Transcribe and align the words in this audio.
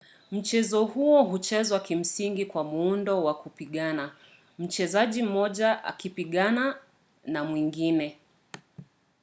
mchezo 0.31 0.85
huo 0.85 1.23
huchezwa 1.23 1.79
kimsingi 1.79 2.45
kwa 2.45 2.63
muundo 2.63 3.23
wa 3.23 3.33
kupigana 3.33 4.15
mchezaji 4.59 5.23
mmoja 5.23 5.83
akipigana 5.83 6.77
na 7.25 7.43
mwingine 7.43 8.17